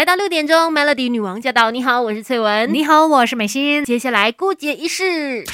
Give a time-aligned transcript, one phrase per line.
[0.00, 1.70] 来到六点钟，Melody 女王驾到！
[1.70, 2.72] 你好，我是翠文。
[2.72, 3.84] 你好，我是美心。
[3.84, 5.44] 接下来顾姐仪式。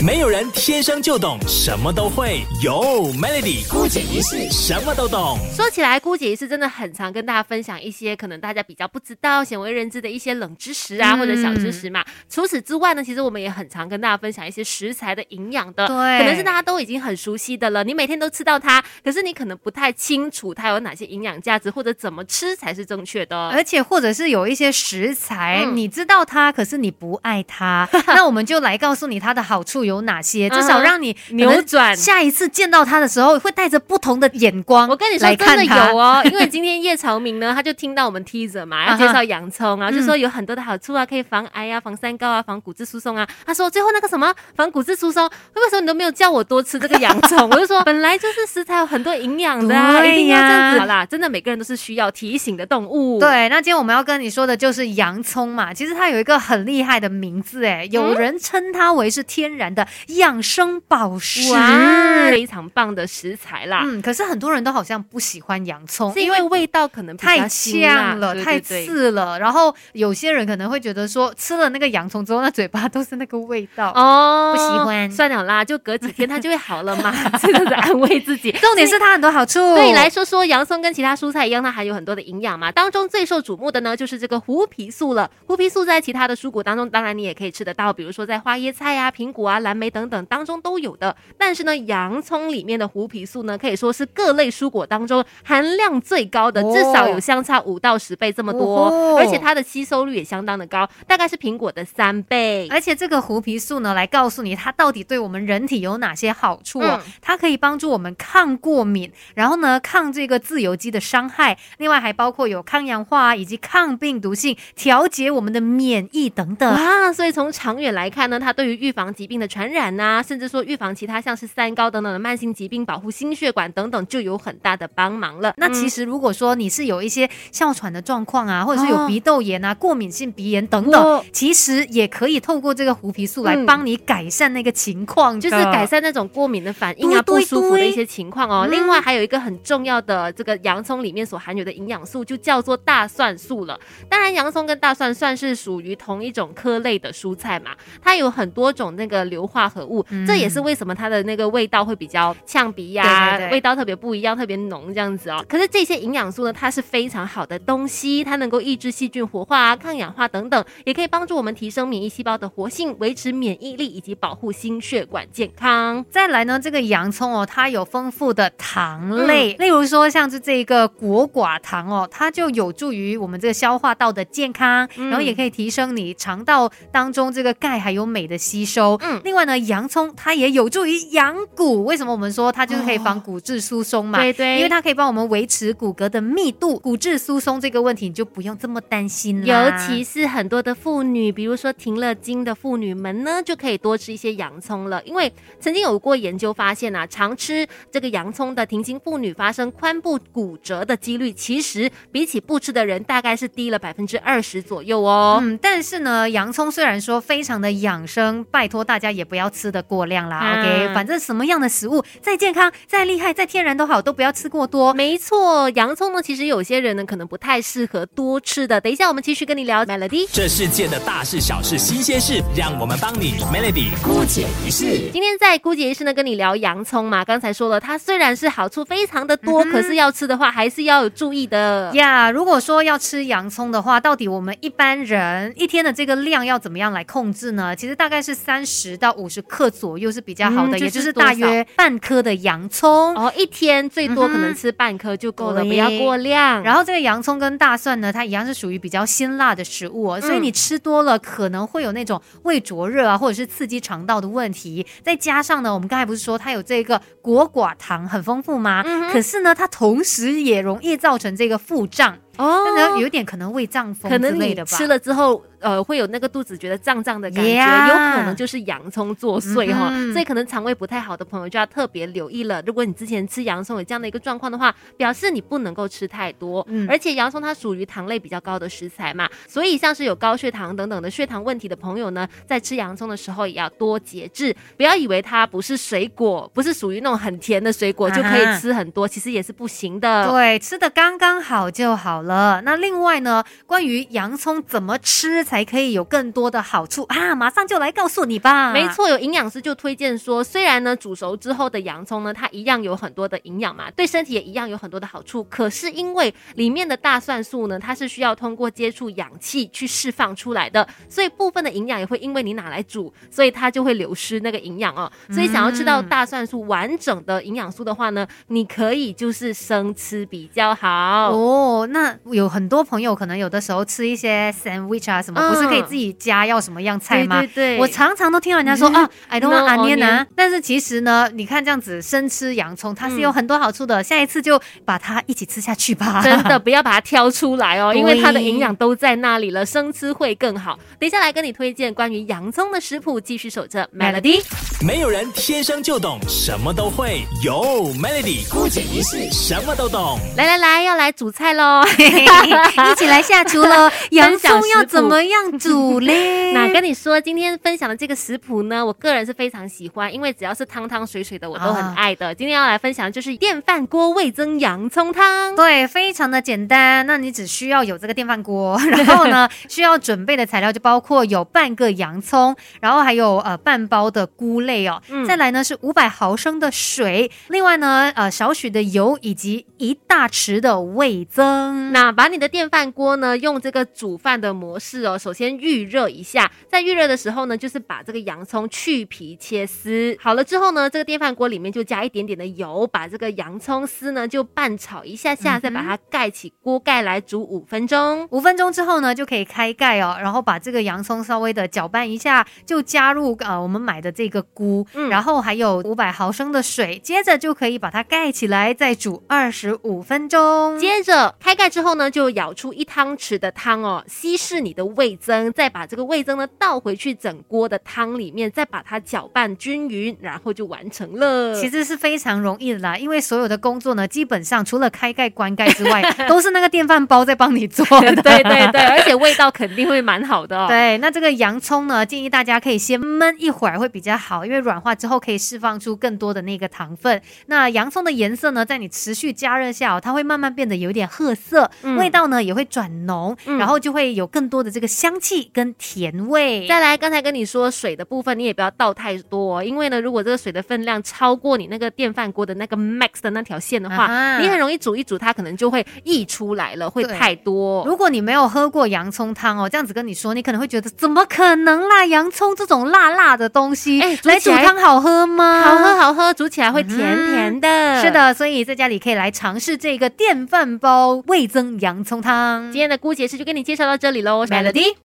[0.00, 5.36] 没有人天生就懂什么都会，有 Melody 姑姐一世什么都懂。
[5.52, 12.04] 说起来，姑姐一世真的很常跟大家分享一些可能大家比较不知道、鲜为人知的一些冷知识啊，或者小知识嘛。
[12.30, 17.82] 除此之外呢，其实我们也很常跟大家分享一些食材的营养的，对，可能是大家都已经很熟悉的了。
[17.82, 23.48] 你每天都吃到它，可是你可能不太清楚它有哪些营养价值，或者怎么吃才是正确的。
[23.48, 30.48] 而且或者是有一些食材，你知道它，可是你不爱它， 那我们就来告诉你它的好处有哪些。
[30.50, 34.88] 至少让你扭转，下一次见到他的时候会带着不同的眼光。
[34.88, 43.26] 我跟你说，真的有哦， 因为今天叶朝明呢，他就听到我们 teaser 嘛，要介绍洋葱啊，就说有很多的好处啊，可以防癌啊，防三高啊，防骨质疏松啊。
[43.44, 47.48] 他说最后那个什么防骨质疏松，为什么你都没有叫我多吃这个 洋葱？
[47.50, 49.74] 我就说本来就是食材有很多营养的，
[50.06, 50.80] 一定要这样子。
[50.80, 53.18] 好啦，真的每个人都是需要提醒的动物。
[53.18, 61.52] 对，那今天我们要跟你说的就是洋葱嘛，其实它有一个很厉害的名字，哎，有人称它为是天然的养生宝石。
[61.52, 63.82] 哇，非常棒的食材啦！
[63.84, 69.38] 嗯，可是很多人都好像不喜欢洋葱，是因为味道可能太呛了，太刺了。
[69.38, 75.10] 然后有些人可能会觉得说，吃了那个洋葱之后，那嘴巴都是那个味道哦，不喜欢。
[75.10, 78.50] 算了啦，就隔几天它就会好了嘛，这个是安慰自己。
[78.52, 79.58] 重点是它很多好处。
[79.76, 82.72] 对你来说，说洋葱跟其他蔬菜一样，它含有很多的营养嘛。
[82.72, 85.30] 当中最受瞩目的呢，就是这个胡皮素了。
[85.46, 91.14] 胡皮素在其他的蔬果当中，当然你也可以吃得到，比如说在花椰菜啊、苹果啊、蓝莓等等当中都有的。
[91.36, 102.66] 但是呢，洋葱里面的胡皮素呢，可以说是各类蔬果当中含量最高的，至少有相差五到十倍这么多，而且它的吸收率也相当的高，大概是苹果的三倍。
[102.70, 107.00] 而且这个胡皮素呢，来告诉你它到底对我们人体有哪些好处哦。
[107.20, 117.12] 它可以帮助我们抗过敏，然后呢，抗这个自由基的伤害，另外还包括有抗氧化以及抗病毒性，调节我们的免疫等等啊。
[117.12, 121.18] 所以从长远来看呢，它对于预防疾病的传染呐，甚至说预防其他。
[121.20, 125.52] 像是三高等等的慢性疾病，保护心血管等等，就有很大的帮忙了。
[125.56, 138.68] 那其实如果说你是有一些哮喘的状况啊，或者是有鼻窦炎啊、过敏性鼻炎等等，其实也可以透过这个胡皮素来帮你改善那个情况，就是改善那种过敏的反应啊、不舒服的一些情况哦。
[138.70, 143.78] 另外还有一个很重要的，这个洋葱里面所含有的营养素就叫做大蒜素了。
[144.08, 151.08] 当然，洋葱跟大蒜算是属于同一种科类的蔬菜嘛，它有很多种那个硫化合物，这也是为什么它。
[151.08, 155.42] 的那个味道会比较呛鼻呀，味道特别不一样，特别浓这样子哦。
[155.48, 166.04] 可是这些营养素呢，它是非常好的东西，它能够抑制细菌活化啊、抗氧化等等，也可以帮助我们提升免疫细胞的活性，维持免疫力以及保护心血管健康。
[166.10, 178.98] 再来呢，这个洋葱哦，它有丰富的糖类，例如说像是这个果寡糖哦，它就有助于我们这个消化道的健康，然后也可以提升你肠道当中这个钙还有镁的吸收。
[179.00, 180.98] 嗯，另外呢，洋葱它也有助于。
[181.12, 184.18] 养骨，为什么我们说它就是可以防骨质疏松嘛？
[184.18, 189.46] 对对，因为它可以帮我们维持骨骼的密度，骨质疏松这个问题你就不用这么担心了。
[189.46, 195.02] 尤其是很多的妇女，比如说停了经的妇女们呢，就可以多吃一些洋葱了。
[195.04, 205.40] 因为曾经有过研究发现啊，常吃这个洋葱的停经妇女发生髋部骨折的几率，其实比起不吃的人，大概是低了百分之二十左右哦。
[205.42, 210.60] 嗯，但是呢，洋葱虽然说非常的养生，拜托大家也不要吃的过量啦。
[210.60, 210.94] OK。
[210.94, 214.94] 反正什么样的食物再健康、再厉害、再天然都好，都不要吃过多。
[214.94, 218.80] 没错，洋葱呢，其实有些人呢可能不太适合多吃的。
[218.80, 220.28] 等一下，我们继续跟你聊 Melody。
[220.32, 225.10] 这世界的大事小事新鲜事，让我们帮你 Melody 姑姐一事。
[225.12, 232.30] 今天在姑姐一事呢跟你聊洋葱嘛，刚才说了，它虽然是好处非常的多，可是要吃的话还是要有注意的呀。
[232.30, 237.74] 如果说要吃洋葱的话，到底我们一般人一天的这个量要怎么样来控制呢？
[237.74, 240.78] 其实大概是三十到五十克左右是比较好的。
[240.78, 246.62] 也就是大约半颗的洋葱哦，一天最多可能吃半颗就够了，不要过量。
[246.62, 254.86] 然后这个洋葱跟大蒜呢，它一样是属于比较辛辣的食物哦，所以你吃多了可能会有那种胃灼热啊，或者是刺激肠道的问题。
[255.02, 258.84] 再加上呢，我们刚才不是说它有这个果寡糖很丰富吗？
[259.12, 264.70] 可是呢，它同时也容易造成这个腹胀哦，那有点可能胃胀风之类的吧。
[264.76, 265.44] 吃了之后。
[265.60, 267.56] 呃，会有那个肚子觉得胀胀的感觉，
[267.88, 272.62] 有可能就是洋葱作祟哈，所以可能肠胃不太好的朋友就要特别留意了。
[272.64, 276.64] 如果你之前吃洋葱有这样的一个状况的话，表示你不能够吃太多。
[276.70, 290.30] 嗯，而且洋葱它属于糖类比较高的食材嘛，所以像是有高血糖等等的血糖问题的朋友呢，在吃洋葱的时候也要多节制，不要以为它不是水果，不是属于那种很甜的水果就可以吃很多，其实也是不行的。
[290.30, 292.62] 对，吃的刚刚好就好了。
[292.64, 298.72] 那另外呢，关于洋葱怎么吃才可以有更多的好处啊，马上就来告诉你吧。
[298.72, 305.42] 没错，有营养师就推荐说，虽然呢煮熟之后的洋葱呢，它一样有很多的营养嘛，对身体也一样有很多的好处。
[305.44, 315.10] 可是因为里面的大蒜素呢，它是需要通过接触氧气去释放出来的，所以部分的营养也会因为你拿来煮，所以它就会流失那个营养哦。
[315.30, 321.86] 所以想要吃到大蒜素完整的营养素的话呢，你可以就是生吃比较好哦。
[321.90, 327.40] 那有很多朋友可能有的时候吃一些 sandwich 啊什么，不是可以自己加要什么样菜吗？
[327.40, 330.26] 对对对，我常常都听到人家说啊，I don't want onion 啊。
[330.34, 334.02] 但是其实呢，你看这样子生吃洋葱，它是有很多好处的。
[334.02, 336.20] 下一次就把它一起吃下去吧。
[336.22, 340.78] 真的不要把它挑出来哦， 因为它的营养都在那里了，生吃会更好。
[340.98, 344.42] 等一下来跟你推荐关于洋葱的食谱，继续守着 Melody。
[344.84, 350.18] 没有人天生就懂什么都会，有 Melody 孤姐一世什么都懂。
[350.36, 351.82] 来来来，要来煮菜喽，
[352.92, 353.90] 一起来下厨喽。
[354.10, 356.52] 洋葱要怎么样煮嘞？
[356.54, 362.34] 那跟你说，今天分享的这个食谱呢，我个人是非常喜欢，因为只要是汤汤水水的，我都很爱的。
[362.34, 365.54] 今天要来分享的就是电饭锅味增洋葱汤。
[365.56, 367.06] 对，非常的简单。
[367.06, 381.87] 那你只需要有这个电饭锅， 然后呢，需要准备的材料就包括有半个洋葱，然后还有呃半包的菇类哦，再来呢是五百毫升的水，另外呢呃少许的油以及一大匙的味增。
[381.92, 390.16] 那把你的电饭锅呢用这个煮饭的模式哦，首先预热一下，在预热的时候呢，就是把这个洋葱去皮切丝。
[390.20, 398.26] 好了之后呢，这个电饭锅里面就加一点点的油，把这个洋葱丝呢就拌炒一下下，再把它盖起锅盖来煮五分钟。
[398.30, 410.78] 五分钟之后呢，就可以开盖哦，然后把这个洋葱稍微的搅拌一下，就加入呃我们买的这个菇，嗯然后还有五百毫升的水，接着就可以把它盖起来，再煮二十五分钟。
[410.78, 421.54] 接着开盖之后呢，就舀出一汤匙的汤哦，稀释你的味增，再把这个味增呢倒回去整锅的汤里面，再把它搅拌均匀，然后就完成了。
[421.54, 428.14] 其实是非常容易的啦，因为所有的工作呢，基本上除了开盖关 盖之外，都是那个电饭煲在帮你做的。
[428.22, 430.66] 对对对，而且味道肯定会蛮好的。
[430.68, 437.20] 对，那这个洋葱呢，建议大家可以先焖一会儿会比较好，因为软化之后可以释放出更多的那个糖分。
[437.46, 441.67] 那洋葱的颜色呢，在你持续加热下，它会慢慢变得有点褐色，
[441.98, 446.66] 味道呢也会转浓，然后就会有更多的这个香气跟甜味。
[446.66, 457.84] 再来，刚才跟你说水的部分，你也不要倒太多，因为呢，如果这个水的分量超过你那个电饭锅的那个 max 的那条线的话，你很容易煮一煮，它可能就会溢出来了，会太多。
[457.86, 462.04] 如果你没有喝过洋葱汤哦，这样子跟你说，你可能会觉得怎么可能啦？
[462.06, 465.62] 洋葱这种辣辣的东西，哎，来煮汤好喝吗？
[465.62, 468.02] 好喝好喝，煮起来会甜甜的。
[468.02, 472.70] 是的，所以在家里可以来尝试这个电饭煲味增洋葱汤。
[472.72, 474.94] 今天的姑姐是就跟你介绍到这里喽，Melody。